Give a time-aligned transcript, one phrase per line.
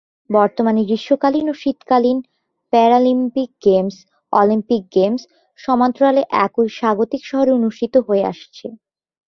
[0.29, 2.17] বর্তমানে গ্রীষ্মকালীন ও শীতকালীন
[2.73, 3.95] প্যারালিম্পিক গেমস,
[4.33, 5.29] অলিম্পিক গেমসের
[5.59, 8.67] সমান্তরালে একই স্বাগতিক শহরে অনুষ্ঠিত হয়ে আসছে।